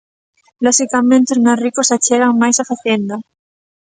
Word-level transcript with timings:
Loxicamente 0.65 1.33
os 1.35 1.43
máis 1.45 1.59
ricos 1.65 1.93
achegan 1.95 2.39
máis 2.41 2.57
a 2.59 2.67
Facenda. 2.71 3.15